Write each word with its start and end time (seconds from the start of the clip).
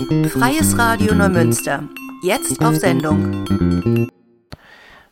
Freies 0.00 0.78
Radio 0.78 1.14
Neumünster. 1.14 1.86
Jetzt 2.22 2.64
auf 2.64 2.74
Sendung. 2.76 4.08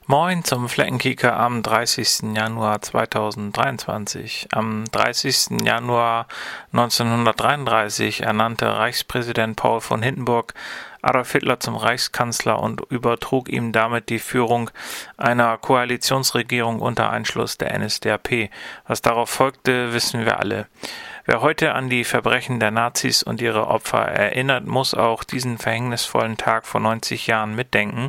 Moin 0.07 0.43
zum 0.45 0.71
Fleckenkicker 0.71 1.37
am 1.37 1.63
30. 1.63 2.35
Januar 2.35 2.81
2023. 2.81 4.49
Am 4.53 4.87
30. 4.91 5.63
Januar 5.63 6.27
1933 6.73 8.23
ernannte 8.23 8.79
Reichspräsident 8.79 9.57
Paul 9.57 9.83
von 9.83 10.03
Hindenburg 10.03 10.55
Adolf 11.03 11.33
Hitler 11.33 11.61
zum 11.61 11.77
Reichskanzler 11.77 12.59
und 12.59 12.81
übertrug 12.91 13.49
ihm 13.49 13.73
damit 13.73 14.09
die 14.09 14.19
Führung 14.19 14.71
einer 15.17 15.57
Koalitionsregierung 15.59 16.81
unter 16.81 17.11
Einschluss 17.11 17.59
der 17.59 17.79
NSDAP. 17.79 18.51
Was 18.87 19.03
darauf 19.03 19.31
folgte, 19.31 19.93
wissen 19.93 20.25
wir 20.25 20.41
alle. 20.41 20.67
Wer 21.31 21.43
heute 21.43 21.75
an 21.75 21.91
die 21.91 22.05
Verbrechen 22.05 22.59
der 22.59 22.71
Nazis 22.71 23.23
und 23.23 23.43
ihre 23.43 23.67
Opfer 23.67 23.99
erinnert, 23.99 24.65
muss 24.65 24.95
auch 24.95 25.25
diesen 25.25 25.59
verhängnisvollen 25.59 26.39
Tag 26.39 26.65
vor 26.65 26.81
90 26.81 27.27
Jahren 27.27 27.55
mitdenken, 27.55 28.09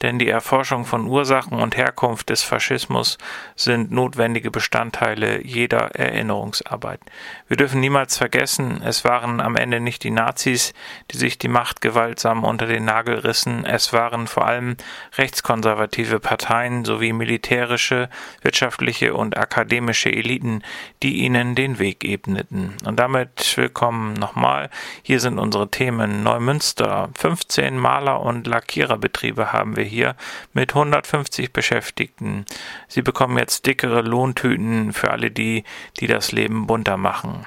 denn 0.00 0.18
die 0.18 0.30
Erforschung 0.30 0.86
von 0.86 1.06
Ursachen 1.06 1.60
und 1.60 1.76
Herkunft 1.76 2.30
des 2.30 2.42
Faschismus 2.42 3.18
sind 3.54 3.90
notwendige 3.90 4.50
Bestandteile 4.50 5.44
jeder 5.44 5.94
Erinnerungsarbeit. 5.94 7.00
Wir 7.48 7.58
dürfen 7.58 7.80
niemals 7.80 8.16
vergessen, 8.16 8.80
es 8.82 9.04
waren 9.04 9.42
am 9.42 9.56
Ende 9.56 9.78
nicht 9.78 10.02
die 10.02 10.10
Nazis, 10.10 10.72
die 11.10 11.18
sich 11.18 11.36
die 11.36 11.48
Macht 11.48 11.82
gewaltsam 11.82 12.44
unter 12.44 12.64
den 12.64 12.86
Nagel 12.86 13.18
rissen, 13.18 13.66
es 13.66 13.92
waren 13.92 14.26
vor 14.26 14.46
allem 14.46 14.78
rechtskonservative 15.18 16.18
Parteien 16.18 16.86
sowie 16.86 17.12
militärische, 17.12 18.08
wirtschaftliche 18.40 19.12
und 19.12 19.36
akademische 19.36 20.10
Eliten, 20.10 20.62
die 21.02 21.16
ihnen 21.16 21.54
den 21.54 21.78
Weg 21.78 22.04
ebneten 22.04 22.53
finden. 22.54 22.74
Und 22.86 22.96
damit 22.96 23.56
willkommen 23.56 24.14
nochmal. 24.14 24.70
Hier 25.02 25.20
sind 25.20 25.38
unsere 25.38 25.70
Themen 25.70 26.22
Neumünster. 26.22 27.10
15 27.14 27.78
Maler- 27.78 28.20
und 28.20 28.46
Lackiererbetriebe 28.46 29.52
haben 29.52 29.76
wir 29.76 29.84
hier 29.84 30.16
mit 30.52 30.74
150 30.74 31.52
Beschäftigten. 31.52 32.44
Sie 32.88 33.02
bekommen 33.02 33.38
jetzt 33.38 33.66
dickere 33.66 34.02
Lohntüten 34.02 34.92
für 34.92 35.10
alle 35.10 35.30
die, 35.30 35.64
die 36.00 36.06
das 36.06 36.32
Leben 36.32 36.66
bunter 36.66 36.96
machen. 36.96 37.46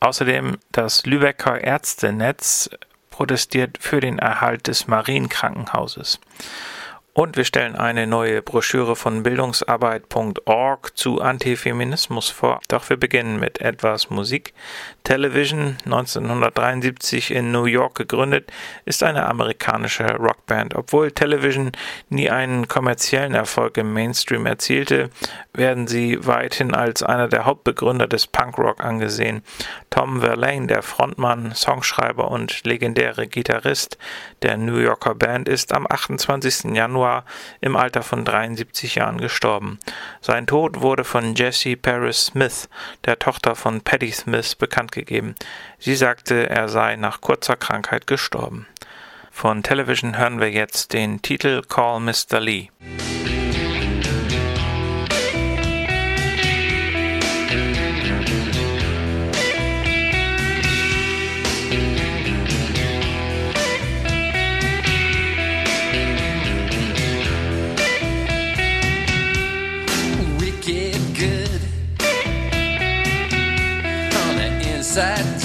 Außerdem 0.00 0.58
das 0.72 1.04
Lübecker 1.04 1.62
Ärztenetz 1.62 2.70
protestiert 3.10 3.78
für 3.80 4.00
den 4.00 4.18
Erhalt 4.18 4.66
des 4.66 4.86
Marienkrankenhauses. 4.88 6.20
Und 7.20 7.36
wir 7.36 7.44
stellen 7.44 7.76
eine 7.76 8.06
neue 8.06 8.40
Broschüre 8.40 8.96
von 8.96 9.22
bildungsarbeit.org 9.22 10.96
zu 10.96 11.20
Antifeminismus 11.20 12.30
vor. 12.30 12.60
Doch 12.68 12.88
wir 12.88 12.96
beginnen 12.96 13.38
mit 13.38 13.60
etwas 13.60 14.08
Musik. 14.08 14.54
Television, 15.04 15.76
1973 15.84 17.32
in 17.32 17.52
New 17.52 17.66
York 17.66 17.94
gegründet, 17.96 18.50
ist 18.86 19.02
eine 19.02 19.26
amerikanische 19.26 20.06
Rockband. 20.14 20.74
Obwohl 20.74 21.12
Television 21.12 21.72
nie 22.08 22.30
einen 22.30 22.68
kommerziellen 22.68 23.34
Erfolg 23.34 23.76
im 23.76 23.92
Mainstream 23.92 24.46
erzielte, 24.46 25.10
werden 25.52 25.88
sie 25.88 26.26
weithin 26.26 26.72
als 26.72 27.02
einer 27.02 27.28
der 27.28 27.44
Hauptbegründer 27.44 28.06
des 28.06 28.28
Punkrock 28.28 28.82
angesehen. 28.82 29.42
Tom 29.90 30.22
Verlaine, 30.22 30.68
der 30.68 30.82
Frontmann, 30.82 31.52
Songschreiber 31.54 32.30
und 32.30 32.64
legendäre 32.64 33.26
Gitarrist 33.26 33.98
der 34.40 34.56
New 34.56 34.78
Yorker 34.78 35.14
Band, 35.14 35.50
ist 35.50 35.74
am 35.74 35.86
28. 35.86 36.74
Januar 36.74 37.09
im 37.60 37.76
Alter 37.76 38.02
von 38.02 38.24
73 38.24 38.96
Jahren 38.96 39.18
gestorben. 39.18 39.78
Sein 40.20 40.46
Tod 40.46 40.80
wurde 40.80 41.04
von 41.04 41.34
Jessie 41.34 41.76
Paris 41.76 42.26
Smith, 42.26 42.68
der 43.04 43.18
Tochter 43.18 43.54
von 43.54 43.80
Patti 43.80 44.10
Smith, 44.12 44.54
bekannt 44.54 44.92
gegeben. 44.92 45.34
Sie 45.78 45.96
sagte, 45.96 46.48
er 46.48 46.68
sei 46.68 46.96
nach 46.96 47.20
kurzer 47.20 47.56
Krankheit 47.56 48.06
gestorben. 48.06 48.66
Von 49.30 49.62
Television 49.62 50.18
hören 50.18 50.40
wir 50.40 50.50
jetzt 50.50 50.92
den 50.92 51.22
Titel 51.22 51.62
Call 51.62 52.00
Mr. 52.00 52.40
Lee. 52.40 52.68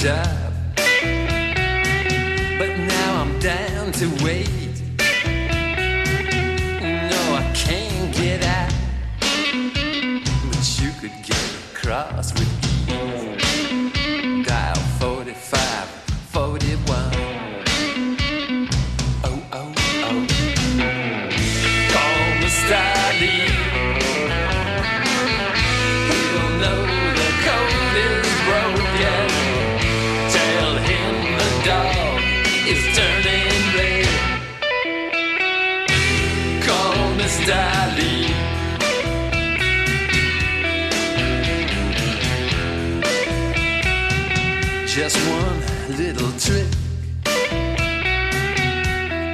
Job. 0.05 0.44
Is 32.67 32.83
turning 32.97 33.61
red. 33.75 34.07
Call 36.63 36.95
Mr. 37.19 37.57
Lee. 37.95 38.33
Just 44.87 45.17
one 45.29 45.59
little 45.97 46.31
trick, 46.39 46.71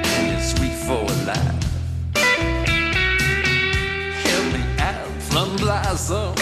and 0.04 0.26
it's 0.34 0.48
sweet 0.54 0.76
for 0.86 1.04
life. 1.24 1.64
Help 4.26 4.46
me 4.52 4.62
out 4.78 5.22
from 5.22 5.56
Blossom. 5.56 6.41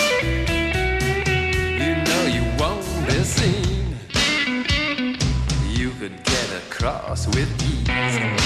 Across 6.67 7.27
with 7.29 7.51
ease. 7.63 8.40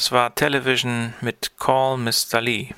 Das 0.00 0.12
war 0.12 0.34
Television 0.34 1.12
mit 1.20 1.58
Call 1.58 1.98
Mr. 1.98 2.40
Lee. 2.40 2.70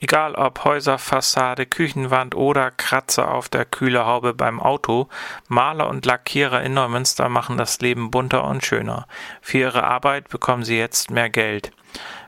Egal 0.00 0.34
ob 0.34 0.64
Häuserfassade, 0.64 1.66
Küchenwand 1.66 2.34
oder 2.34 2.70
Kratzer 2.70 3.30
auf 3.30 3.50
der 3.50 3.66
Kühlerhaube 3.66 4.32
beim 4.32 4.58
Auto, 4.58 5.10
Maler 5.48 5.90
und 5.90 6.06
Lackierer 6.06 6.62
in 6.62 6.72
Neumünster 6.72 7.28
machen 7.28 7.58
das 7.58 7.82
Leben 7.82 8.10
bunter 8.10 8.44
und 8.44 8.64
schöner. 8.64 9.06
Für 9.42 9.58
ihre 9.58 9.84
Arbeit 9.84 10.30
bekommen 10.30 10.64
sie 10.64 10.78
jetzt 10.78 11.10
mehr 11.10 11.28
Geld. 11.28 11.70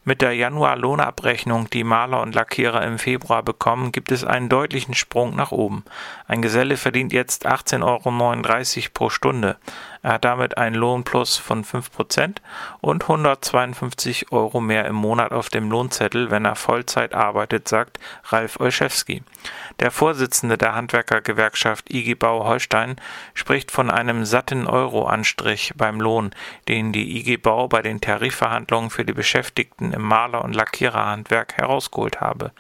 Mit 0.07 0.21
der 0.21 0.35
Januar-Lohnabrechnung, 0.35 1.71
die 1.71 1.83
Maler 1.83 2.21
und 2.21 2.35
Lackierer 2.35 2.83
im 2.83 2.99
Februar 2.99 3.43
bekommen, 3.43 3.91
gibt 3.91 4.13
es 4.13 4.23
einen 4.23 4.51
deutlichen 4.51 4.93
Sprung 4.93 5.35
nach 5.35 5.51
oben. 5.51 5.83
Ein 6.29 6.43
Geselle 6.43 6.77
verdient 6.77 7.15
jetzt 7.15 7.47
18,39 7.47 8.77
Euro 8.77 8.89
pro 8.93 9.09
Stunde. 9.09 9.57
Er 10.03 10.13
hat 10.13 10.27
damit 10.27 10.59
einen 10.59 10.77
Lohnplus 10.77 11.39
von 11.39 11.65
5% 11.65 12.37
und 12.83 13.05
152 13.05 14.31
Euro 14.33 14.61
mehr 14.61 14.85
im 14.85 14.97
Monat 14.97 15.33
auf 15.33 15.49
dem 15.49 15.71
Lohnzettel, 15.71 16.31
wenn 16.31 16.45
er 16.45 16.57
Vollzeit 16.57 17.15
arbeitet, 17.15 17.67
sagt 17.67 17.99
Ralf 18.25 18.61
Olszewski. 18.61 19.23
Der 19.81 19.91
Vorsitzende 19.91 20.59
der 20.59 20.75
Handwerkergewerkschaft 20.75 21.91
IG 21.91 22.17
Bau 22.17 22.45
Holstein 22.45 22.97
spricht 23.33 23.71
von 23.71 23.91
einem 23.91 24.27
satten 24.27 24.67
Euro-Anstrich 24.67 25.73
beim 25.75 25.99
Lohn, 26.03 26.35
den 26.69 26.93
die 26.93 27.19
IG 27.19 27.39
Bau 27.39 27.69
bei 27.69 27.81
den 27.81 28.03
Tarifverhandlungen 28.03 28.91
für 28.91 29.07
die 29.07 29.15
Beschäftigten 29.15 29.94
im 29.95 30.03
Maler- 30.03 30.45
und 30.45 30.55
Lackiererhandwerk 30.55 31.55
herausgeholt 31.57 32.21
habe. 32.21 32.53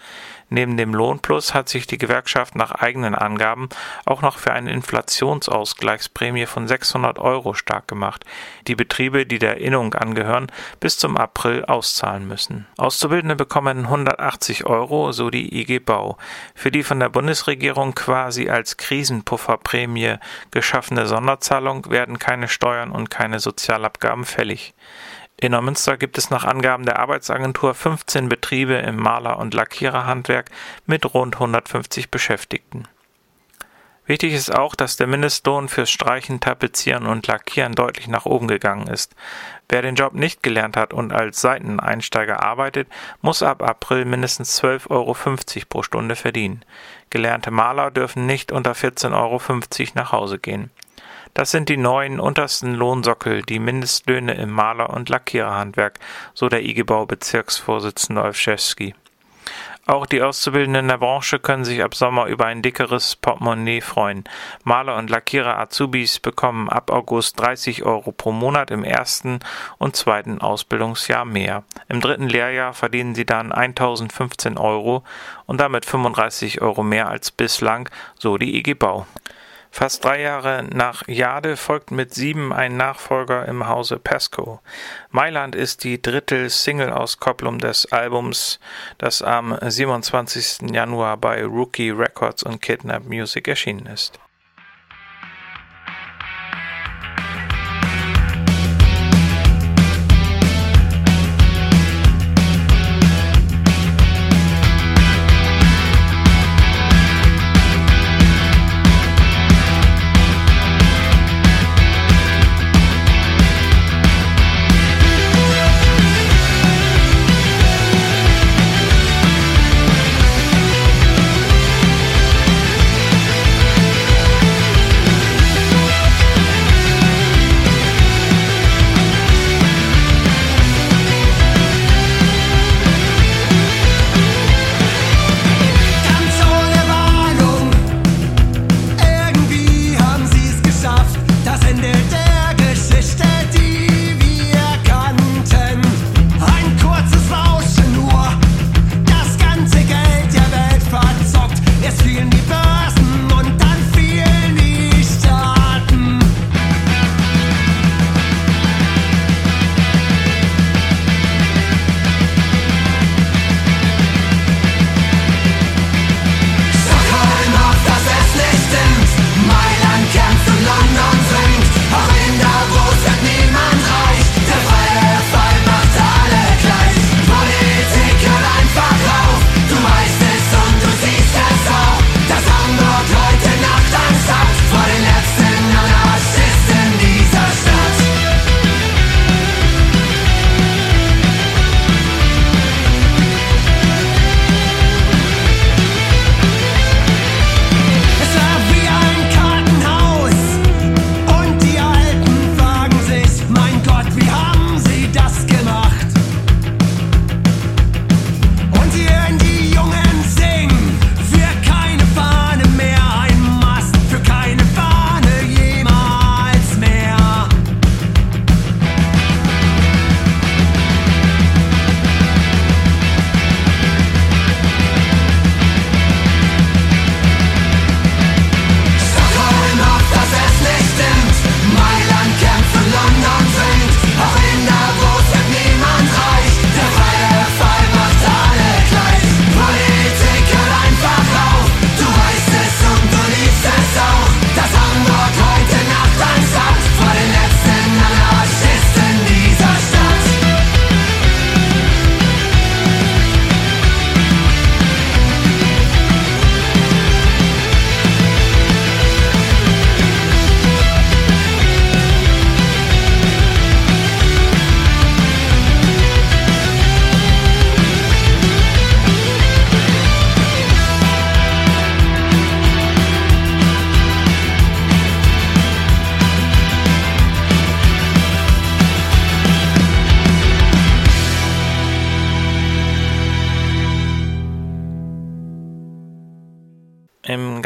Neben 0.51 0.77
dem 0.77 0.95
Lohnplus 0.95 1.53
hat 1.53 1.69
sich 1.69 1.87
die 1.87 1.99
Gewerkschaft 1.99 2.55
nach 2.55 2.71
eigenen 2.71 3.15
Angaben 3.15 3.69
auch 4.05 4.23
noch 4.23 4.39
für 4.39 4.53
eine 4.53 4.71
Inflationsausgleichsprämie 4.73 6.47
von 6.47 6.69
600 6.69 7.19
Euro 7.19 7.55
stark 7.55 7.89
gemacht, 7.89 8.25
die 8.69 8.77
Betriebe, 8.77 9.27
die 9.27 9.39
der 9.39 9.57
Innung 9.57 9.95
angehören, 9.95 10.47
bis 10.79 10.97
zum 10.97 11.17
April 11.17 11.65
auszahlen 11.65 12.29
müssen. 12.29 12.67
Auszubildende 12.77 13.37
bekommen 13.37 13.79
180 13.79 14.67
Euro, 14.67 15.13
so 15.13 15.31
die 15.31 15.61
IG 15.61 15.81
Bau. 15.81 16.19
Für 16.55 16.71
die 16.71 16.85
von 16.85 17.01
der 17.01 17.09
Bundesregierung 17.09 17.95
quasi 17.95 18.49
als 18.49 18.77
Krisenpufferprämie 18.77 20.19
geschaffene 20.51 21.07
Sonderzahlung 21.07 21.91
werden 21.91 22.19
keine 22.19 22.49
Steuern 22.49 22.93
und 22.93 23.11
keine 23.11 23.41
Sozialabgaben 23.41 24.25
fällig. 24.25 24.75
In 25.37 25.53
Neumünster 25.53 25.97
gibt 25.97 26.17
es 26.17 26.31
nach 26.31 26.45
Angaben 26.45 26.85
der 26.85 26.99
Arbeitsagentur 26.99 27.75
15 27.75 28.29
Betriebe 28.29 28.75
im 28.75 28.97
Maler- 28.97 29.39
und 29.39 29.53
Lackiererhandwerk 29.53 30.51
mit 30.87 31.13
rund 31.13 31.35
150 31.35 32.11
Beschäftigten. 32.11 32.89
Wichtig 34.07 34.35
ist 34.35 34.55
auch, 34.55 34.75
dass 34.75 34.97
der 34.97 35.07
Mindestlohn 35.07 35.69
fürs 35.69 35.91
Streichen, 35.91 36.39
Tapezieren 36.39 37.07
und 37.07 37.27
Lackieren 37.27 37.75
deutlich 37.75 38.07
nach 38.07 38.27
oben 38.27 38.49
gegangen 38.49 38.87
ist. 38.87 39.15
Wer 39.69 39.81
den 39.81 39.95
Job 39.95 40.13
nicht 40.13 40.43
gelernt 40.43 40.77
hat 40.77 40.93
und 40.93 41.13
als 41.13 41.41
Seiteneinsteiger 41.41 42.43
arbeitet, 42.43 42.87
muss 43.23 43.43
ab 43.43 43.63
April 43.63 44.05
mindestens 44.05 44.63
12,50 44.63 44.91
Euro 44.91 45.17
pro 45.71 45.83
Stunde 45.83 46.17
verdienen. 46.17 46.65
Gelernte 47.09 47.51
Maler 47.51 47.91
dürfen 47.91 48.27
nicht 48.27 48.53
unter 48.53 48.73
14,50 48.73 49.13
Euro 49.15 49.41
nach 49.95 50.13
Hause 50.13 50.39
gehen. 50.39 50.71
Das 51.35 51.51
sind 51.51 51.69
die 51.69 51.77
neuen 51.77 52.21
untersten 52.21 52.75
Lohnsockel, 52.75 53.43
die 53.43 53.59
Mindestlöhne 53.59 54.35
im 54.35 54.51
Maler- 54.51 54.91
und 54.91 55.09
Lackiererhandwerk, 55.09 55.99
so 56.33 56.49
der 56.49 56.63
IG 56.63 56.85
Bau 56.85 57.07
Bezirksvorsitzende 57.07 58.23
Olszewski. 58.23 58.95
Auch 59.85 60.07
die 60.07 60.23
Auszubildenden 60.23 60.87
der 60.87 60.99
Branche 60.99 61.41
können 61.41 61.65
sich 61.65 61.83
ab 61.83 61.97
Sommer 61.97 62.27
über 62.27 62.47
ein 62.47 62.63
dickeres 62.63 63.17
Portemonnaie 63.17 63.81
freuen. 63.81 64.23
Maler 64.63 64.97
und 64.97 65.11
Lackierer 65.11 65.59
Azubis 65.59 66.21
bekommen 66.21 66.69
ab 66.69 66.93
August 66.93 67.41
30 67.41 67.83
Euro 67.83 68.13
pro 68.13 68.31
Monat 68.31 68.71
im 68.71 68.85
ersten 68.85 69.41
und 69.79 69.97
zweiten 69.97 70.41
Ausbildungsjahr 70.41 71.25
mehr. 71.25 71.65
Im 71.89 72.01
dritten 72.01 72.29
Lehrjahr 72.29 72.75
verdienen 72.75 73.17
sie 73.17 73.27
dann 73.27 73.51
1015 73.51 74.57
Euro 74.57 75.03
und 75.47 75.61
damit 75.61 75.85
35 75.85 76.63
Euro 76.63 76.85
mehr 76.85 77.09
als 77.09 77.33
bislang, 77.33 77.91
so 78.17 78.39
die 78.39 78.57
IG 78.57 78.75
Bau. 78.75 79.07
Fast 79.75 80.05
drei 80.05 80.21
Jahre 80.21 80.63
nach 80.73 81.03
Jade 81.09 81.57
folgt 81.57 81.91
mit 81.91 82.15
sieben 82.15 82.53
ein 82.53 82.77
Nachfolger 82.77 83.49
im 83.49 83.67
Hause 83.67 83.99
Pesco. 83.99 84.61
Mailand 85.11 85.57
ist 85.57 85.83
die 85.83 86.01
dritte 86.01 86.49
Single-Auskopplung 86.49 87.59
des 87.59 87.91
Albums, 87.91 88.61
das 88.99 89.21
am 89.21 89.59
27. 89.61 90.71
Januar 90.71 91.17
bei 91.17 91.45
Rookie 91.45 91.91
Records 91.91 92.45
und 92.45 92.63
Kidnap 92.63 93.07
Music 93.07 93.49
erschienen 93.49 93.87
ist. 93.87 94.21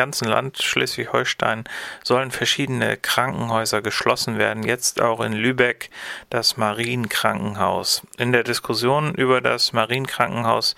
Ganzen 0.08 0.28
Land 0.28 0.62
Schleswig-Holstein 0.62 1.64
sollen 2.02 2.30
verschiedene 2.30 2.96
Krankenhäuser 2.96 3.82
geschlossen 3.82 4.38
werden, 4.38 4.62
jetzt 4.62 5.02
auch 5.02 5.20
in 5.20 5.34
Lübeck 5.34 5.90
das 6.30 6.56
Marienkrankenhaus. 6.56 8.06
In 8.16 8.32
der 8.32 8.42
Diskussion 8.42 9.14
über 9.14 9.42
das 9.42 9.74
Marienkrankenhaus 9.74 10.76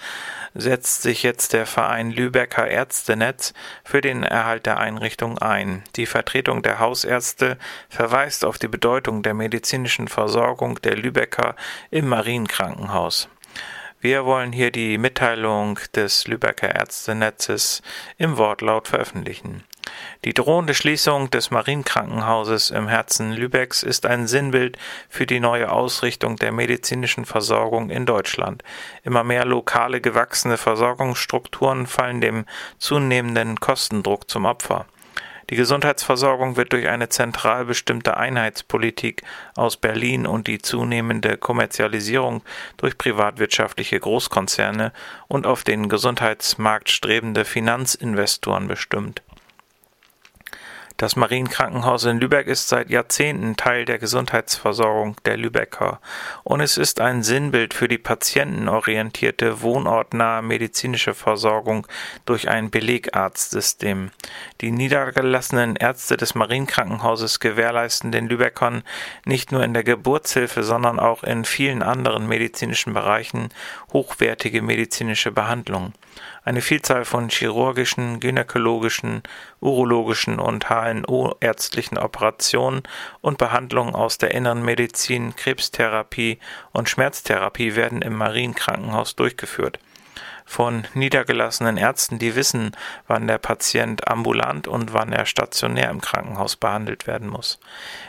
setzt 0.54 1.02
sich 1.02 1.22
jetzt 1.22 1.52
der 1.52 1.66
Verein 1.66 2.10
Lübecker 2.10 2.66
Ärztenetz 2.66 3.54
für 3.84 4.00
den 4.00 4.24
Erhalt 4.24 4.66
der 4.66 4.80
Einrichtung 4.80 5.38
ein. 5.38 5.84
Die 5.94 6.06
Vertretung 6.06 6.62
der 6.62 6.80
Hausärzte 6.80 7.56
verweist 7.88 8.44
auf 8.44 8.58
die 8.58 8.66
Bedeutung 8.66 9.22
der 9.22 9.34
medizinischen 9.34 10.08
Versorgung 10.08 10.82
der 10.82 10.96
Lübecker 10.96 11.54
im 11.92 12.08
Marienkrankenhaus. 12.08 13.28
Wir 14.02 14.24
wollen 14.24 14.52
hier 14.52 14.70
die 14.70 14.96
Mitteilung 14.96 15.78
des 15.94 16.26
Lübecker 16.26 16.74
Ärztenetzes 16.74 17.82
im 18.16 18.38
Wortlaut 18.38 18.88
veröffentlichen. 18.88 19.62
Die 20.24 20.32
drohende 20.32 20.72
Schließung 20.72 21.28
des 21.28 21.50
Marienkrankenhauses 21.50 22.70
im 22.70 22.88
Herzen 22.88 23.32
Lübecks 23.32 23.82
ist 23.82 24.06
ein 24.06 24.26
Sinnbild 24.26 24.78
für 25.10 25.26
die 25.26 25.38
neue 25.38 25.70
Ausrichtung 25.70 26.36
der 26.36 26.50
medizinischen 26.50 27.26
Versorgung 27.26 27.90
in 27.90 28.06
Deutschland. 28.06 28.64
Immer 29.02 29.22
mehr 29.22 29.44
lokale 29.44 30.00
gewachsene 30.00 30.56
Versorgungsstrukturen 30.56 31.86
fallen 31.86 32.22
dem 32.22 32.46
zunehmenden 32.78 33.60
Kostendruck 33.60 34.30
zum 34.30 34.46
Opfer. 34.46 34.86
Die 35.50 35.56
Gesundheitsversorgung 35.56 36.56
wird 36.56 36.72
durch 36.72 36.88
eine 36.88 37.08
zentral 37.08 37.64
bestimmte 37.64 38.16
Einheitspolitik 38.16 39.22
aus 39.56 39.76
Berlin 39.76 40.24
und 40.24 40.46
die 40.46 40.58
zunehmende 40.58 41.36
Kommerzialisierung 41.36 42.42
durch 42.76 42.96
privatwirtschaftliche 42.96 43.98
Großkonzerne 43.98 44.92
und 45.26 45.48
auf 45.48 45.64
den 45.64 45.88
Gesundheitsmarkt 45.88 46.88
strebende 46.88 47.44
Finanzinvestoren 47.44 48.68
bestimmt. 48.68 49.22
Das 50.96 51.16
Marienkrankenhaus 51.16 52.04
in 52.04 52.20
Lübeck 52.20 52.46
ist 52.46 52.68
seit 52.68 52.90
Jahrzehnten 52.90 53.56
Teil 53.56 53.84
der 53.84 53.98
Gesundheitsversorgung 53.98 55.16
der 55.24 55.36
Lübecker 55.36 56.00
und 56.44 56.60
es 56.60 56.76
ist 56.76 57.00
ein 57.00 57.22
Sinnbild 57.22 57.74
für 57.74 57.88
die 57.88 57.98
patientenorientierte, 57.98 59.62
wohnortnahe 59.62 60.42
medizinische 60.42 61.14
Versorgung 61.14 61.86
durch 62.26 62.48
ein 62.48 62.70
Belegarztsystem. 62.70 64.10
Die 64.60 64.70
niedergelassenen 64.70 65.76
Ärzte 65.76 66.16
des 66.16 66.34
Marienkrankenhauses 66.34 67.40
gewährleisten 67.40 68.12
den 68.12 68.28
Lübeckern 68.28 68.82
nicht 69.24 69.52
nur 69.52 69.64
in 69.64 69.74
der 69.74 69.84
Geburtshilfe, 69.84 70.62
sondern 70.62 70.98
auch 70.98 71.22
in 71.22 71.44
vielen 71.44 71.82
anderen 71.82 72.26
medizinischen 72.26 72.92
Bereichen 72.92 73.48
hochwertige 73.92 74.62
medizinische 74.62 75.32
Behandlung. 75.32 75.92
Eine 76.50 76.62
Vielzahl 76.62 77.04
von 77.04 77.28
chirurgischen, 77.28 78.18
gynäkologischen, 78.18 79.22
urologischen 79.60 80.40
und 80.40 80.68
HNO-ärztlichen 80.68 81.96
Operationen 81.96 82.82
und 83.20 83.38
Behandlungen 83.38 83.94
aus 83.94 84.18
der 84.18 84.32
inneren 84.32 84.64
Medizin, 84.64 85.36
Krebstherapie 85.36 86.40
und 86.72 86.88
Schmerztherapie 86.88 87.76
werden 87.76 88.02
im 88.02 88.16
Marienkrankenhaus 88.16 89.14
durchgeführt 89.14 89.78
von 90.50 90.84
niedergelassenen 90.94 91.76
Ärzten, 91.76 92.18
die 92.18 92.34
wissen, 92.34 92.72
wann 93.06 93.28
der 93.28 93.38
Patient 93.38 94.08
ambulant 94.08 94.66
und 94.66 94.92
wann 94.92 95.12
er 95.12 95.24
stationär 95.24 95.90
im 95.90 96.00
Krankenhaus 96.00 96.56
behandelt 96.56 97.06
werden 97.06 97.28
muss. 97.28 97.60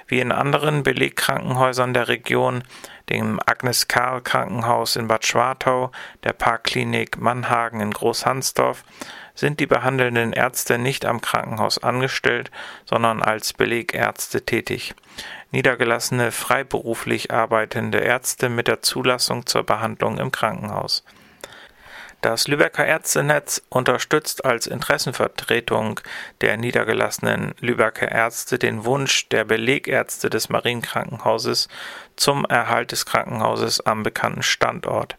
Wie 0.08 0.20
in 0.20 0.32
anderen 0.32 0.82
Belegkrankenhäusern 0.82 1.94
der 1.94 2.08
Region, 2.08 2.64
dem 3.12 3.40
Agnes 3.46 3.90
Karl 3.90 4.22
Krankenhaus 4.22 4.96
in 4.96 5.08
Bad 5.08 5.26
Schwartau, 5.26 5.92
der 6.24 6.32
Parkklinik 6.32 7.20
Mannhagen 7.20 7.82
in 7.82 7.92
Großhansdorf, 7.92 8.86
sind 9.36 9.60
die 9.60 9.66
behandelnden 9.66 10.32
Ärzte 10.32 10.78
nicht 10.78 11.06
am 11.06 11.20
Krankenhaus 11.20 11.78
angestellt, 11.78 12.52
sondern 12.86 13.22
als 13.22 13.52
Belegärzte 13.54 14.46
tätig. 14.46 14.96
Niedergelassene 15.52 16.32
freiberuflich 16.32 17.32
arbeitende 17.32 18.00
Ärzte 18.00 18.48
mit 18.48 18.70
der 18.70 18.82
Zulassung 18.82 19.46
zur 19.46 19.64
Behandlung 19.64 20.18
im 20.18 20.32
Krankenhaus. 20.32 21.04
Das 22.22 22.48
Lübecker 22.48 22.86
Ärztenetz 22.86 23.64
unterstützt 23.70 24.46
als 24.46 24.68
Interessenvertretung 24.68 26.00
der 26.42 26.56
niedergelassenen 26.56 27.56
Lübecker 27.60 28.12
Ärzte 28.12 28.60
den 28.60 28.86
Wunsch 28.86 29.28
der 29.30 29.44
Belegärzte 29.44 30.30
des 30.30 30.48
Marienkrankenhauses 30.50 31.68
zum 32.16 32.46
Erhalt 32.46 32.92
des 32.92 33.08
Krankenhauses 33.08 33.84
am 33.88 34.04
bekannten 34.04 34.44
Standort. 34.44 35.18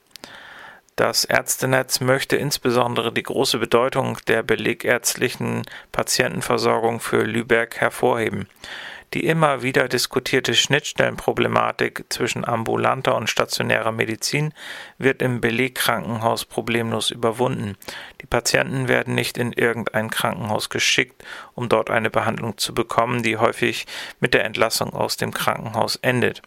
Das 0.94 1.24
Ärztenetz 1.24 1.98
möchte 2.00 2.36
insbesondere 2.36 3.12
die 3.12 3.24
große 3.24 3.58
Bedeutung 3.58 4.18
der 4.28 4.44
belegärztlichen 4.44 5.62
Patientenversorgung 5.90 7.00
für 7.00 7.24
Lübeck 7.24 7.80
hervorheben. 7.80 8.46
Die 9.14 9.26
immer 9.26 9.62
wieder 9.62 9.88
diskutierte 9.88 10.54
Schnittstellenproblematik 10.54 12.06
zwischen 12.08 12.46
ambulanter 12.46 13.14
und 13.14 13.28
stationärer 13.28 13.92
Medizin 13.92 14.54
wird 14.96 15.20
im 15.20 15.42
Belegkrankenhaus 15.42 16.46
problemlos 16.46 17.10
überwunden. 17.10 17.76
Die 18.22 18.26
Patienten 18.26 18.88
werden 18.88 19.14
nicht 19.14 19.36
in 19.36 19.52
irgendein 19.52 20.08
Krankenhaus 20.08 20.70
geschickt, 20.70 21.22
um 21.54 21.68
dort 21.68 21.90
eine 21.90 22.08
Behandlung 22.08 22.56
zu 22.56 22.72
bekommen, 22.72 23.22
die 23.22 23.36
häufig 23.36 23.86
mit 24.20 24.32
der 24.32 24.44
Entlassung 24.44 24.94
aus 24.94 25.18
dem 25.18 25.32
Krankenhaus 25.32 25.96
endet 25.96 26.40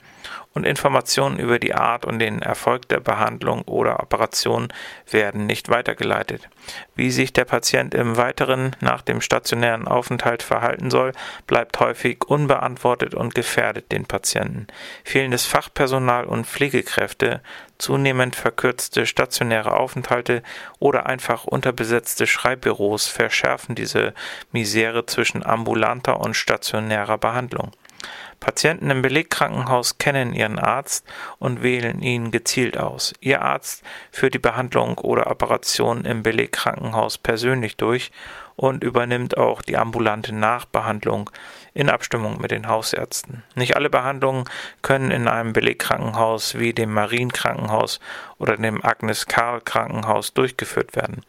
und 0.55 0.65
Informationen 0.65 1.38
über 1.38 1.59
die 1.59 1.75
Art 1.75 2.05
und 2.05 2.17
den 2.19 2.41
Erfolg 2.41 2.88
der 2.88 3.01
Behandlung 3.01 3.62
oder 3.63 4.00
Operation 4.01 4.69
werden 5.12 5.45
nicht 5.45 5.69
weitergeleitet. 5.69 6.50
Wie 6.95 7.12
sich 7.12 7.33
der 7.33 7.43
Patient 7.45 7.93
im 7.93 8.15
Weiteren 8.17 8.75
nach 8.79 9.01
dem 9.01 9.19
stationären 9.19 9.88
Aufenthalt 9.88 10.41
verhalten 10.41 10.89
soll, 10.89 11.12
bleibt 11.45 11.79
häufig 11.79 12.24
unbeantwortet 12.25 13.13
und 13.13 13.35
gefährdet 13.35 13.91
den 13.91 14.05
Patienten. 14.05 14.67
Fehlendes 15.03 15.45
Fachpersonal 15.45 16.25
und 16.25 16.47
Pflegekräfte, 16.47 17.41
zunehmend 17.77 18.38
verkürzte 18.38 19.05
stationäre 19.05 19.75
Aufenthalte 19.77 20.41
oder 20.79 21.05
einfach 21.05 21.43
unterbesetzte 21.43 22.27
Schreibbüros 22.27 23.07
verschärfen 23.07 23.75
diese 23.75 24.13
Misere 24.53 25.05
zwischen 25.05 25.45
ambulanter 25.45 26.21
und 26.21 26.33
stationärer 26.33 27.17
Behandlung. 27.17 27.71
Patienten 28.39 28.89
im 28.89 29.01
Belegkrankenhaus 29.01 29.97
kennen 29.97 30.33
ihren 30.33 30.59
Arzt 30.59 31.05
und 31.39 31.63
wählen 31.63 32.01
ihn 32.01 32.31
gezielt 32.31 32.77
aus. 32.77 33.13
Ihr 33.19 33.41
Arzt 33.41 33.83
führt 34.11 34.33
die 34.33 34.39
Behandlung 34.39 34.97
oder 34.97 35.27
Operation 35.27 36.05
im 36.05 36.23
Belegkrankenhaus 36.23 37.17
persönlich 37.17 37.77
durch 37.77 38.11
und 38.55 38.83
übernimmt 38.83 39.38
auch 39.38 39.62
die 39.62 39.77
ambulante 39.77 40.33
Nachbehandlung 40.33 41.29
in 41.74 41.89
Abstimmung 41.89 42.39
mit 42.39 42.51
den 42.51 42.67
Hausärzten. 42.67 43.43
Nicht 43.53 43.75
alle 43.75 43.89
Behandlungen 43.89 44.45
können 44.81 45.12
in 45.12 45.27
einem 45.27 45.51
Belegkrankenhaus 45.51 46.57
wie 46.57 46.74
dem 46.74 46.93
Marienkrankenhaus 46.93 48.00
oder 48.38 48.55
dem 48.55 48.83
Agnes 48.83 49.25
Karl 49.25 49.59
Krankenhaus 49.59 50.33
durchgeführt 50.33 50.95
werden. 50.95 51.21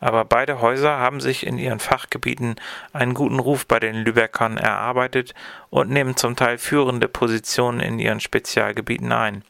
Aber 0.00 0.26
beide 0.26 0.60
Häuser 0.60 0.98
haben 0.98 1.20
sich 1.20 1.46
in 1.46 1.56
ihren 1.56 1.80
Fachgebieten 1.80 2.56
einen 2.92 3.14
guten 3.14 3.38
Ruf 3.38 3.66
bei 3.66 3.80
den 3.80 3.96
Lübeckern 3.96 4.58
erarbeitet 4.58 5.34
und 5.70 5.90
nehmen 5.90 6.16
zum 6.16 6.36
Teil 6.36 6.58
führende 6.58 7.08
Positionen 7.08 7.80
in 7.80 7.98
ihren 7.98 8.20
Spezialgebieten 8.20 9.12
ein. 9.12 9.42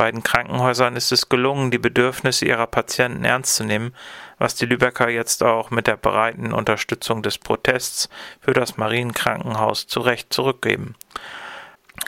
Beiden 0.00 0.22
Krankenhäusern 0.22 0.96
ist 0.96 1.12
es 1.12 1.28
gelungen, 1.28 1.70
die 1.70 1.78
Bedürfnisse 1.78 2.46
ihrer 2.46 2.66
Patienten 2.66 3.22
ernst 3.24 3.56
zu 3.56 3.64
nehmen, 3.64 3.92
was 4.40 4.54
die 4.56 4.66
Lübecker 4.66 5.10
jetzt 5.10 5.44
auch 5.44 5.70
mit 5.70 5.86
der 5.86 5.98
breiten 5.98 6.52
Unterstützung 6.52 7.22
des 7.22 7.38
Protests 7.38 8.08
für 8.40 8.54
das 8.54 8.78
Marienkrankenhaus 8.78 9.86
zu 9.86 10.00
Recht 10.00 10.32
zurückgeben. 10.32 10.96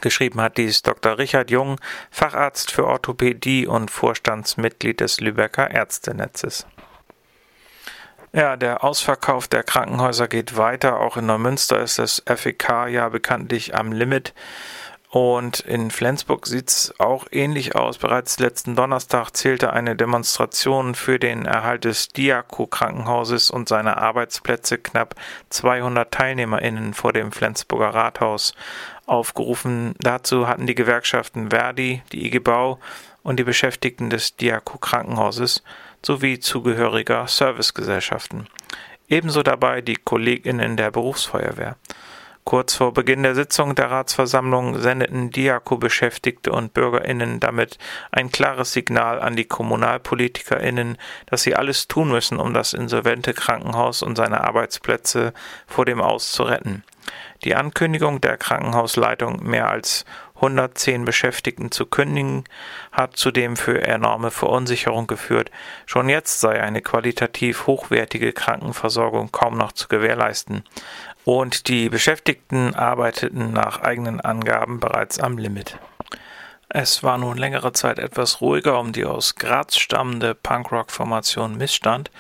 Geschrieben 0.01 0.41
hat 0.41 0.57
dies 0.57 0.83
Dr. 0.83 1.19
Richard 1.19 1.51
Jung, 1.51 1.79
Facharzt 2.11 2.73
für 2.73 2.87
Orthopädie 2.87 3.67
und 3.67 3.91
Vorstandsmitglied 3.91 5.01
des 5.01 5.21
Lübecker 5.21 5.71
Ärztenetzes. 5.71 6.67
Ja, 8.33 8.57
der 8.57 8.83
Ausverkauf 8.83 9.47
der 9.47 9.63
Krankenhäuser 9.63 10.27
geht 10.27 10.57
weiter. 10.57 11.01
Auch 11.01 11.19
in 11.19 11.27
Neumünster 11.27 11.81
ist 11.81 11.99
das 11.99 12.23
FEK 12.27 12.89
ja 12.89 13.11
bekanntlich 13.11 13.75
am 13.75 13.93
Limit. 13.93 14.33
Und 15.13 15.61
in 15.61 15.91
Flensburg 15.91 16.47
sieht's 16.47 16.95
auch 16.99 17.27
ähnlich 17.31 17.77
aus. 17.77 17.99
Bereits 17.99 18.39
letzten 18.39 18.77
Donnerstag 18.77 19.37
zählte 19.37 19.75
eine 19.75 19.95
Demonstration 19.95 20.95
für 20.95 21.19
den 21.19 21.45
Erhalt 21.45 21.85
des 21.85 22.09
Diako-Krankenhauses 22.09 23.51
und 23.51 23.69
seiner 23.69 23.99
Arbeitsplätze 23.99 24.79
knapp 24.79 25.15
200 25.51 26.11
TeilnehmerInnen 26.11 26.95
vor 26.95 27.13
dem 27.13 27.31
Flensburger 27.31 27.91
Rathaus 27.91 28.55
aufgerufen. 29.05 29.95
Dazu 29.99 30.49
hatten 30.49 30.67
die 30.67 30.75
Gewerkschaften 30.75 31.51
Verdi, 31.51 32.01
die 32.13 32.25
IG 32.25 32.39
Bau 32.39 32.79
und 33.23 33.39
die 33.39 33.45
Beschäftigten 33.45 34.09
des 34.09 34.37
Diako-Krankenhauses 34.37 35.63
sowie 36.01 36.41
zugehöriger 36.41 37.27
Servicegesellschaften. 37.29 38.47
Ebenso 39.11 39.43
dabei 39.43 39.83
die 39.83 39.97
KollegInnen 39.97 40.79
der 40.79 40.91
Berufsfeuerwehr. 40.91 41.77
Kurz 42.45 42.75
vor 42.75 42.93
Beginn 42.93 43.23
der 43.23 43.37
Sitzung 43.37 43.77
der 43.77 43.91
Ratsversammlung 43.91 44.81
sendeten 44.81 45.31
Diako-Beschäftigte 45.31 46.51
und 46.51 46.75
BürgerInnen 46.75 47.39
damit 47.39 47.79
ein 48.11 48.33
klares 48.33 48.73
Signal 48.73 49.21
an 49.21 49.37
die 49.37 49.45
KommunalpolitikerInnen, 49.45 50.99
dass 51.27 51.45
sie 51.45 51.55
alles 51.55 51.87
tun 51.87 52.11
müssen, 52.11 52.41
um 52.41 52.53
das 52.53 52.73
insolvente 52.73 53.33
Krankenhaus 53.33 54.03
und 54.03 54.17
seine 54.17 54.43
Arbeitsplätze 54.43 55.33
vor 55.69 55.85
dem 55.85 56.01
Aus 56.01 56.33
zu 56.33 56.43
retten. 56.43 56.83
Die 57.45 57.55
Ankündigung 57.55 58.21
der 58.21 58.37
Krankenhausleitung, 58.37 59.43
mehr 59.45 59.69
als 59.69 60.05
110 60.37 61.05
Beschäftigten 61.05 61.71
zu 61.71 61.87
kündigen, 61.87 62.45
hat 62.91 63.17
zudem 63.17 63.57
für 63.57 63.83
enorme 63.83 64.33
Verunsicherung 64.33 65.07
geführt. 65.07 65.51
Schon 65.87 66.09
jetzt 66.09 66.41
sei 66.41 66.61
eine 66.61 66.83
qualitativ 66.83 67.67
hochwertige 67.67 68.33
Krankenversorgung 68.33 69.31
kaum 69.31 69.57
noch 69.57 69.73
zu 69.73 69.87
gewährleisten 69.87 70.65
und 71.25 71.69
die 71.69 71.89
Beschäftigten 71.89 72.75
arbeiteten 72.75 73.53
nach 73.53 73.81
eigenen 73.83 74.21
Angaben 74.21 74.81
bereits 74.81 75.19
am 75.21 75.39
Limit. 75.39 75.79
Es 76.75 77.03
war 77.03 77.19
nun 77.19 77.37
längere 77.37 77.75
Zeit 77.75 77.99
etwas 77.99 78.41
ruhiger 78.41 78.81
um 78.81 78.95
die 78.95 79.05
aus 79.05 79.35
Graz 79.35 79.77
stammende 79.77 80.35
Punkrock-Formation 80.35 81.59
Missstand. 81.59 82.11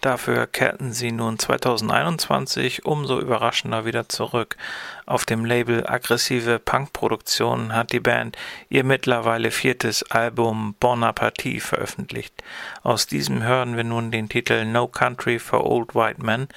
Dafür 0.00 0.46
kehrten 0.46 0.94
sie 0.94 1.12
nun 1.12 1.38
2021 1.38 2.86
umso 2.86 3.20
überraschender 3.20 3.84
wieder 3.84 4.08
zurück. 4.08 4.56
Auf 5.04 5.26
dem 5.26 5.44
Label 5.44 5.86
Aggressive 5.86 6.58
Punk-Produktionen 6.58 7.74
hat 7.74 7.92
die 7.92 8.00
Band 8.00 8.38
ihr 8.70 8.82
mittlerweile 8.82 9.50
viertes 9.50 10.02
Album 10.10 10.74
Bon 10.80 11.00
veröffentlicht. 11.60 12.32
Aus 12.82 13.08
diesem 13.08 13.42
hören 13.42 13.76
wir 13.76 13.84
nun 13.84 14.10
den 14.10 14.30
Titel 14.30 14.64
No 14.64 14.88
Country 14.88 15.38
for 15.38 15.66
Old 15.66 15.94
White 15.94 16.24
Men, 16.24 16.48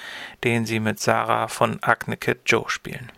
den 0.45 0.65
sie 0.65 0.79
mit 0.79 1.01
Sarah 1.01 1.49
von 1.49 1.83
Acne 1.83 2.15
Kid 2.15 2.43
Joe 2.45 2.69
spielen. 2.69 3.11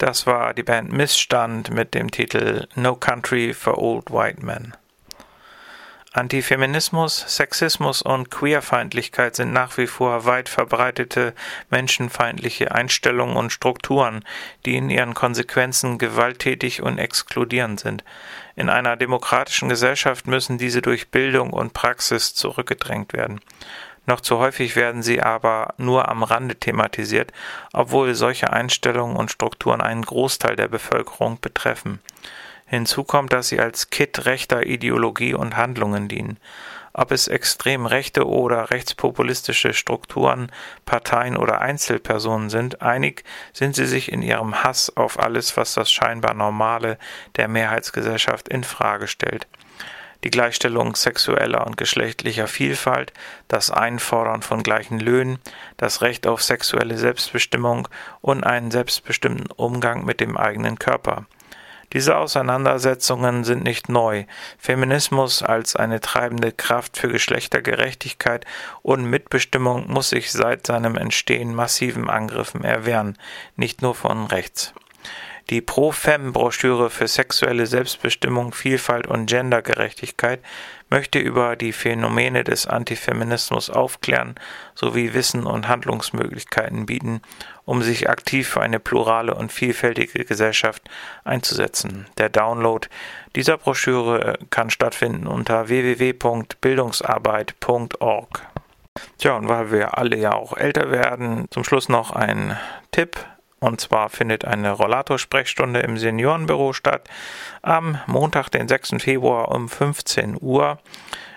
Das 0.00 0.26
war 0.26 0.54
die 0.54 0.62
Band 0.62 0.90
Missstand 0.90 1.74
mit 1.74 1.92
dem 1.92 2.10
Titel 2.10 2.66
No 2.74 2.96
Country 2.96 3.52
for 3.52 3.76
Old 3.76 4.10
White 4.10 4.42
Men. 4.42 4.72
Antifeminismus, 6.12 7.22
Sexismus 7.28 8.00
und 8.00 8.30
Queerfeindlichkeit 8.30 9.36
sind 9.36 9.52
nach 9.52 9.76
wie 9.76 9.86
vor 9.86 10.24
weit 10.24 10.48
verbreitete 10.48 11.34
menschenfeindliche 11.68 12.72
Einstellungen 12.72 13.36
und 13.36 13.52
Strukturen, 13.52 14.24
die 14.64 14.76
in 14.76 14.88
ihren 14.88 15.12
Konsequenzen 15.12 15.98
gewalttätig 15.98 16.80
und 16.80 16.96
exkludierend 16.96 17.78
sind. 17.78 18.02
In 18.56 18.70
einer 18.70 18.96
demokratischen 18.96 19.68
Gesellschaft 19.68 20.26
müssen 20.26 20.56
diese 20.56 20.80
durch 20.80 21.10
Bildung 21.10 21.52
und 21.52 21.74
Praxis 21.74 22.34
zurückgedrängt 22.34 23.12
werden. 23.12 23.42
Noch 24.10 24.20
zu 24.20 24.38
häufig 24.38 24.74
werden 24.74 25.04
sie 25.04 25.22
aber 25.22 25.72
nur 25.76 26.08
am 26.08 26.24
Rande 26.24 26.56
thematisiert, 26.56 27.32
obwohl 27.72 28.16
solche 28.16 28.52
Einstellungen 28.52 29.14
und 29.16 29.30
Strukturen 29.30 29.80
einen 29.80 30.02
Großteil 30.02 30.56
der 30.56 30.66
Bevölkerung 30.66 31.38
betreffen. 31.40 32.00
Hinzu 32.66 33.04
kommt, 33.04 33.32
dass 33.32 33.50
sie 33.50 33.60
als 33.60 33.88
Kit 33.90 34.26
rechter 34.26 34.66
Ideologie 34.66 35.34
und 35.34 35.56
Handlungen 35.56 36.08
dienen. 36.08 36.38
Ob 36.92 37.12
es 37.12 37.28
extrem 37.28 37.86
rechte 37.86 38.26
oder 38.26 38.72
rechtspopulistische 38.72 39.74
Strukturen, 39.74 40.50
Parteien 40.86 41.36
oder 41.36 41.60
Einzelpersonen 41.60 42.50
sind, 42.50 42.82
einig 42.82 43.22
sind 43.52 43.76
sie 43.76 43.86
sich 43.86 44.10
in 44.10 44.22
ihrem 44.22 44.64
Hass 44.64 44.90
auf 44.96 45.20
alles, 45.20 45.56
was 45.56 45.74
das 45.74 45.88
scheinbar 45.88 46.34
Normale 46.34 46.98
der 47.36 47.46
Mehrheitsgesellschaft 47.46 48.48
in 48.48 48.64
Frage 48.64 49.06
stellt 49.06 49.46
die 50.24 50.30
Gleichstellung 50.30 50.94
sexueller 50.96 51.66
und 51.66 51.76
geschlechtlicher 51.76 52.46
Vielfalt, 52.46 53.12
das 53.48 53.70
Einfordern 53.70 54.42
von 54.42 54.62
gleichen 54.62 55.00
Löhnen, 55.00 55.38
das 55.76 56.02
Recht 56.02 56.26
auf 56.26 56.42
sexuelle 56.42 56.98
Selbstbestimmung 56.98 57.88
und 58.20 58.44
einen 58.44 58.70
selbstbestimmten 58.70 59.50
Umgang 59.50 60.04
mit 60.04 60.20
dem 60.20 60.36
eigenen 60.36 60.78
Körper. 60.78 61.26
Diese 61.92 62.16
Auseinandersetzungen 62.16 63.42
sind 63.42 63.64
nicht 63.64 63.88
neu. 63.88 64.24
Feminismus 64.58 65.42
als 65.42 65.74
eine 65.74 66.00
treibende 66.00 66.52
Kraft 66.52 66.96
für 66.96 67.08
Geschlechtergerechtigkeit 67.08 68.46
und 68.82 69.04
Mitbestimmung 69.04 69.90
muss 69.90 70.10
sich 70.10 70.30
seit 70.30 70.68
seinem 70.68 70.96
Entstehen 70.96 71.52
massiven 71.52 72.08
Angriffen 72.08 72.62
erwehren, 72.62 73.18
nicht 73.56 73.82
nur 73.82 73.96
von 73.96 74.26
rechts. 74.26 74.72
Die 75.50 75.60
Pro-Fem-Broschüre 75.60 76.88
für 76.90 77.08
sexuelle 77.08 77.66
Selbstbestimmung, 77.66 78.52
Vielfalt 78.52 79.08
und 79.08 79.26
Gendergerechtigkeit 79.26 80.38
möchte 80.90 81.18
über 81.18 81.56
die 81.56 81.72
Phänomene 81.72 82.44
des 82.44 82.68
Antifeminismus 82.68 83.68
aufklären 83.68 84.36
sowie 84.76 85.12
Wissen 85.12 85.46
und 85.46 85.66
Handlungsmöglichkeiten 85.66 86.86
bieten, 86.86 87.20
um 87.64 87.82
sich 87.82 88.08
aktiv 88.08 88.48
für 88.48 88.60
eine 88.60 88.78
plurale 88.78 89.34
und 89.34 89.50
vielfältige 89.50 90.24
Gesellschaft 90.24 90.88
einzusetzen. 91.24 92.06
Der 92.16 92.28
Download 92.28 92.86
dieser 93.34 93.58
Broschüre 93.58 94.38
kann 94.50 94.70
stattfinden 94.70 95.26
unter 95.26 95.68
www.bildungsarbeit.org. 95.68 98.46
Tja, 99.18 99.36
und 99.36 99.48
weil 99.48 99.72
wir 99.72 99.98
alle 99.98 100.16
ja 100.16 100.32
auch 100.32 100.56
älter 100.56 100.92
werden, 100.92 101.46
zum 101.50 101.64
Schluss 101.64 101.88
noch 101.88 102.12
ein 102.12 102.56
Tipp 102.92 103.18
und 103.60 103.80
zwar 103.80 104.08
findet 104.08 104.44
eine 104.44 104.72
Rollator-Sprechstunde 104.72 105.80
im 105.80 105.96
Seniorenbüro 105.98 106.72
statt 106.72 107.08
am 107.62 107.98
Montag, 108.06 108.48
den 108.48 108.68
6. 108.68 108.94
Februar 108.98 109.50
um 109.50 109.68
15 109.68 110.38
Uhr. 110.40 110.78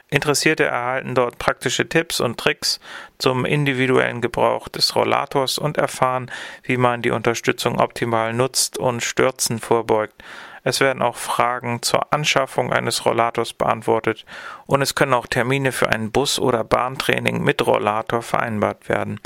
Interessierte 0.10 0.66
erhalten 0.66 1.16
dort 1.16 1.40
praktische 1.40 1.90
Tipps 1.90 2.20
und 2.22 2.40
Tricks 2.40 2.80
zum 3.18 3.46
individuellen 3.46 4.22
Gebrauch 4.22 4.68
des 4.68 4.96
Rollators 4.96 5.58
und 5.58 5.78
erfahren, 5.78 6.32
wie 6.62 6.78
man 6.78 7.02
die 7.02 7.12
Unterstützung 7.12 7.80
optimal 7.80 8.32
nutzt 8.32 8.78
und 8.78 9.04
Stürzen 9.04 9.60
vorbeugt. 9.60 10.24
Es 10.64 10.80
werden 10.80 11.02
auch 11.02 11.18
Fragen 11.18 11.82
zur 11.82 12.14
Anschaffung 12.14 12.72
eines 12.72 13.06
Rollators 13.06 13.54
beantwortet 13.54 14.26
und 14.66 14.82
es 14.82 14.96
können 14.96 15.14
auch 15.14 15.28
Termine 15.28 15.72
für 15.72 15.90
ein 15.90 16.12
Bus- 16.12 16.40
oder 16.40 16.64
Bahntraining 16.64 17.44
mit 17.44 17.66
Rollator 17.66 18.22
vereinbart 18.22 18.88
werden. 18.88 19.20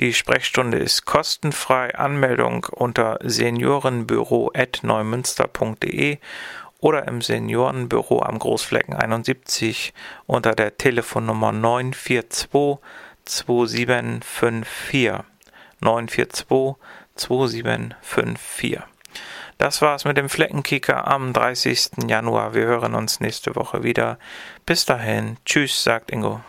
Die 0.00 0.12
Sprechstunde 0.12 0.78
ist 0.78 1.04
kostenfrei. 1.04 1.94
Anmeldung 1.94 2.66
unter 2.70 3.18
seniorenbüro.neumünster.de 3.22 6.18
oder 6.80 7.06
im 7.06 7.22
Seniorenbüro 7.22 8.22
am 8.22 8.38
Großflecken 8.38 8.94
71 8.94 9.94
unter 10.26 10.54
der 10.54 10.76
Telefonnummer 10.76 11.52
942 11.52 12.78
2754. 13.24 15.24
942 15.80 16.76
2754. 17.14 18.80
Das 19.58 19.80
war's 19.80 20.04
mit 20.04 20.16
dem 20.16 20.28
Fleckenkicker 20.28 21.06
am 21.06 21.32
30. 21.32 22.08
Januar. 22.08 22.54
Wir 22.54 22.66
hören 22.66 22.94
uns 22.94 23.20
nächste 23.20 23.54
Woche 23.54 23.84
wieder. 23.84 24.18
Bis 24.66 24.84
dahin. 24.84 25.36
Tschüss, 25.44 25.84
sagt 25.84 26.10
Ingo. 26.10 26.40